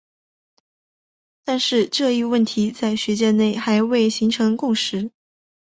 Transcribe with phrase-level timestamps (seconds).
[1.43, 5.11] 但是这一问题在学界内还未形成共识。